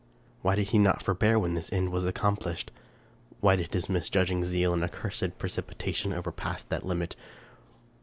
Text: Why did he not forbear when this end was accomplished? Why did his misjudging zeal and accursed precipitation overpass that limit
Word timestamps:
Why 0.41 0.55
did 0.55 0.69
he 0.69 0.79
not 0.79 1.03
forbear 1.03 1.37
when 1.37 1.53
this 1.53 1.71
end 1.71 1.91
was 1.91 2.07
accomplished? 2.07 2.71
Why 3.39 3.55
did 3.55 3.71
his 3.71 3.87
misjudging 3.87 4.43
zeal 4.45 4.73
and 4.73 4.83
accursed 4.83 5.37
precipitation 5.37 6.11
overpass 6.11 6.63
that 6.63 6.83
limit 6.83 7.15